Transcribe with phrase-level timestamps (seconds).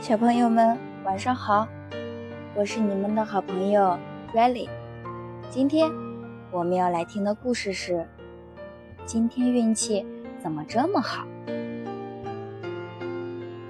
[0.00, 1.66] 小朋友们，晚上好！
[2.54, 3.98] 我是你们的好朋友
[4.32, 4.68] Riley。
[5.50, 5.90] 今天
[6.52, 8.06] 我们要来听的故事是：
[9.04, 10.06] 今天运气
[10.38, 11.26] 怎么这么好？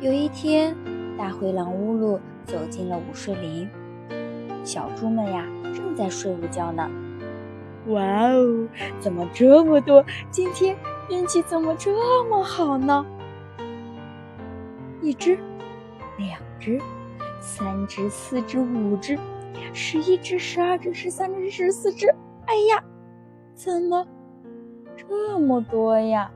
[0.00, 0.76] 有一天，
[1.16, 3.66] 大灰狼乌鲁走进了午睡林，
[4.62, 6.88] 小猪们呀正在睡午觉呢。
[7.86, 8.68] 哇哦，
[9.00, 10.04] 怎么这么多？
[10.30, 10.76] 今天
[11.08, 13.04] 运气怎么这么好呢？
[15.00, 15.38] 一只。
[16.18, 16.78] 两只，
[17.40, 19.18] 三只，四只，五只，
[19.72, 22.06] 十一只，十二只，十三只，十四只。
[22.46, 22.84] 哎呀，
[23.54, 24.06] 怎么
[24.96, 26.30] 这么多呀？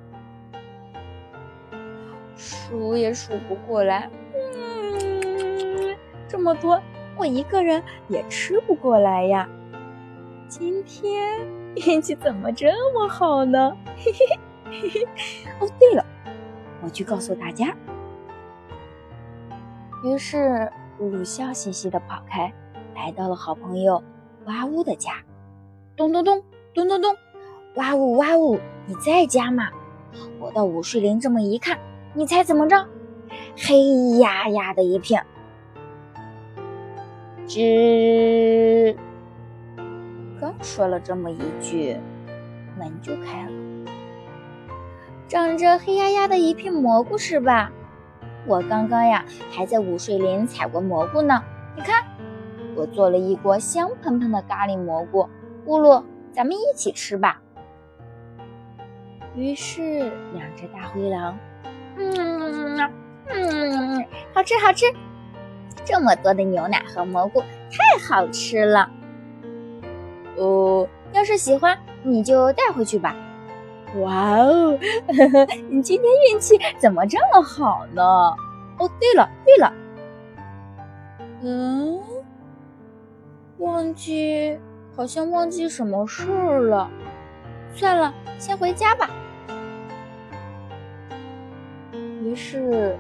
[2.37, 4.09] 数也数不过来。
[4.35, 6.81] 嗯，这么多，
[7.17, 9.49] 我一个人也吃不过来呀。
[10.49, 11.41] 今天
[11.87, 13.77] 运气怎么这么好呢？
[13.97, 14.27] 嘿嘿
[14.71, 15.09] 嘿嘿嘿。
[15.61, 16.05] 哦，对了，
[16.83, 17.75] 我去告诉大家。
[20.03, 22.53] 于是，露露笑嘻嘻地跑开，
[22.95, 24.03] 来到了好朋友
[24.47, 25.13] 哇呜的家。
[25.97, 26.43] 咚咚咚，
[26.75, 27.17] 咚咚咚，
[27.77, 29.69] 哇呜哇呜，你在家吗？
[30.41, 31.79] 我到午睡林这么一看，
[32.15, 32.85] 你猜怎么着？
[33.57, 35.25] 黑压压的一片。
[37.47, 38.97] 吱，
[40.41, 41.97] 刚说了这么一句，
[42.77, 43.53] 门就开了。
[45.29, 47.71] 长着黑压压的一片蘑菇是吧？
[48.47, 51.43] 我刚刚呀，还在午睡林采过蘑菇呢。
[51.77, 52.05] 你看，
[52.75, 55.29] 我做了一锅香喷喷的咖喱蘑菇。
[55.65, 57.41] 咕噜，咱们一起吃吧。
[59.35, 61.39] 于是，两只大灰狼，
[61.97, 62.91] 嗯
[63.29, 64.87] 嗯，好吃好吃，
[65.85, 68.91] 这么多的牛奶和蘑菇，太好吃了。
[70.37, 73.15] 哦，要是喜欢，你就带回去吧。
[74.01, 74.79] 哇哦，
[75.69, 78.03] 你今天运气怎么这么好呢？
[78.79, 79.73] 哦，对了对了，
[81.43, 82.01] 嗯，
[83.59, 84.59] 忘记，
[84.97, 86.91] 好像忘记什么事了。
[87.75, 89.11] 算了，先回家吧。
[91.93, 92.97] 于是，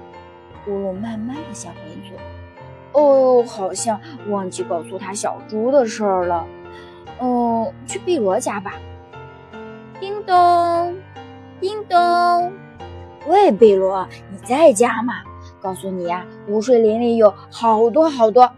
[0.66, 1.80] 咕噜慢慢的向回
[2.10, 3.00] 走。
[3.00, 6.46] 哦，好像忘记告诉他小猪的事儿了。
[7.20, 8.74] 嗯，去碧罗家吧。
[10.22, 10.96] 叮咚，
[11.60, 12.52] 叮咚！
[13.26, 15.14] 喂，贝罗，你在家吗？
[15.60, 18.48] 告诉你呀，午睡林里有好多好多。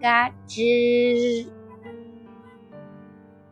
[0.00, 1.46] 嘎吱！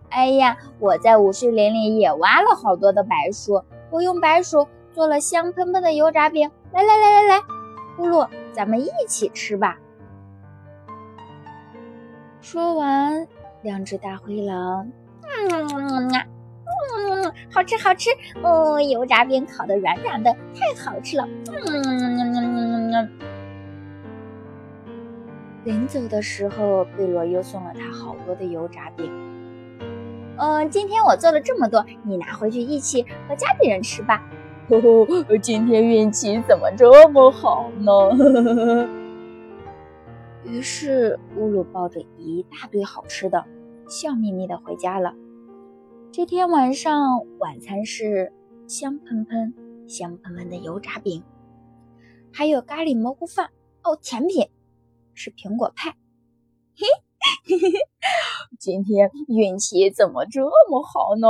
[0.08, 6.50] 哎呀，我在午睡林里也挖了好多的白薯，我用白薯做了香喷喷的油炸饼。
[6.72, 7.40] 来来来来来，
[7.98, 9.76] 咕噜，咱们一起吃吧。
[12.40, 13.28] 说完，
[13.60, 14.90] 两只大灰狼，
[15.22, 16.24] 嗯啊。
[17.52, 18.10] 好吃好吃
[18.42, 18.80] 哦！
[18.80, 21.28] 油炸饼烤的软软的，太好吃了。
[21.52, 23.08] 嗯，
[25.64, 29.10] 临走的时候，贝罗又送了他好多的油炸饼。
[30.38, 34.22] 嗯，今天我做了这么多，你拿回去一起和家里人吃吧。
[34.68, 38.88] 呵呵，今天运气怎么这么好呢？
[40.46, 43.44] 于是乌鲁抱着一大堆好吃的，
[43.88, 45.12] 笑眯眯的回家了。
[46.12, 48.32] 这天晚上晚餐是
[48.66, 49.54] 香喷喷、
[49.86, 51.22] 香喷喷的油炸饼，
[52.32, 53.50] 还有咖喱蘑菇饭。
[53.84, 54.48] 哦，甜品
[55.14, 55.90] 是苹果派。
[56.76, 56.84] 嘿，
[57.46, 57.78] 嘿嘿，
[58.58, 61.28] 今天运气怎么这么好呢？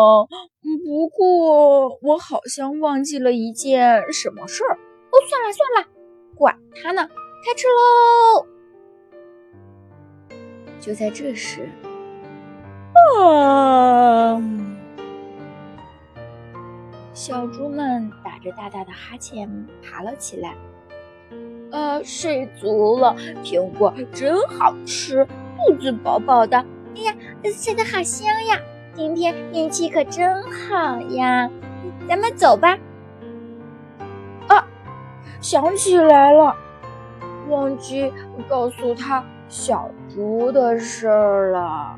[0.86, 4.76] 不过我好像忘记了一件什么事儿。
[4.76, 5.90] 哦，算了算了，
[6.34, 7.06] 管他呢，
[7.44, 8.46] 开吃喽！
[10.80, 11.68] 就在这时，
[13.18, 14.40] 啊！
[17.12, 20.54] 小猪们打着大大的哈欠爬了起来。
[21.70, 25.26] 呃，睡足了，苹果真好吃，
[25.56, 26.56] 肚子饱饱的。
[26.96, 28.58] 哎呀，睡得好香呀！
[28.94, 31.48] 今天运气可真好呀！
[32.08, 32.76] 咱们走吧。
[34.48, 34.66] 啊，
[35.40, 36.56] 想起来了，
[37.48, 38.12] 忘记
[38.48, 41.96] 告诉他小猪的事儿了。